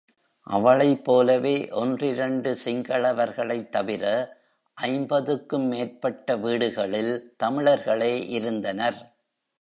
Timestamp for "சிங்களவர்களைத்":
2.65-3.69